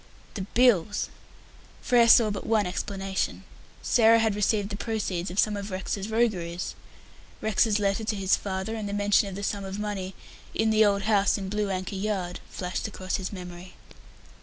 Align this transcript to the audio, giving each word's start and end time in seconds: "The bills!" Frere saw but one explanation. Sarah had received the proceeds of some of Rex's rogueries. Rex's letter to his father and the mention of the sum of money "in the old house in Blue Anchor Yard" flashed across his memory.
"The 0.33 0.47
bills!" 0.55 1.09
Frere 1.83 2.07
saw 2.07 2.31
but 2.31 2.47
one 2.47 2.65
explanation. 2.65 3.43
Sarah 3.83 4.17
had 4.17 4.33
received 4.33 4.69
the 4.69 4.75
proceeds 4.75 5.29
of 5.29 5.37
some 5.37 5.55
of 5.55 5.69
Rex's 5.69 6.09
rogueries. 6.09 6.73
Rex's 7.39 7.77
letter 7.77 8.03
to 8.05 8.15
his 8.15 8.35
father 8.35 8.73
and 8.73 8.89
the 8.89 8.93
mention 8.93 9.27
of 9.29 9.35
the 9.35 9.43
sum 9.43 9.63
of 9.63 9.77
money 9.77 10.15
"in 10.55 10.71
the 10.71 10.83
old 10.83 11.03
house 11.03 11.37
in 11.37 11.49
Blue 11.49 11.69
Anchor 11.69 11.93
Yard" 11.95 12.39
flashed 12.49 12.87
across 12.87 13.17
his 13.17 13.31
memory. 13.31 13.75